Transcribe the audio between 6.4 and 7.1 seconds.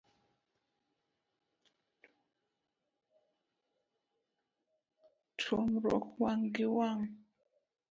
gi wang'.